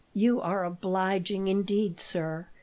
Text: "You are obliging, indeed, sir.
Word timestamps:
"You 0.15 0.41
are 0.41 0.65
obliging, 0.65 1.47
indeed, 1.47 1.99
sir. 1.99 2.47